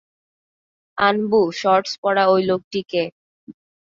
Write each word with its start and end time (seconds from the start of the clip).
আনবু, 0.97 1.41
shorts 1.59 1.93
পরা 2.01 2.23
ওই 2.27 2.41
লোকটি 2.43 2.81
কে? 2.91 3.03